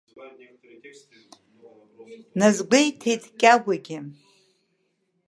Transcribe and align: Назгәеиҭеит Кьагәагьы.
Назгәеиҭеит 2.39 3.23
Кьагәагьы. 3.39 3.97